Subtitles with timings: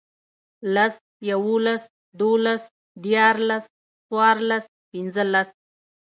[0.75, 0.95] لس،
[1.29, 1.83] يوولس،
[2.19, 2.63] دوولس،
[3.03, 3.65] ديارلس،
[4.07, 5.49] څوارلس، پينځلس